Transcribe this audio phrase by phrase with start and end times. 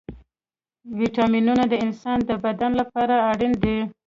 [0.97, 3.77] ويټامينونه د انسان د بدن لپاره اړين دي.